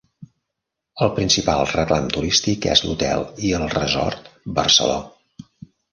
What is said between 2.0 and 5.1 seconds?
turístic es l'hotel i el resort Barceló.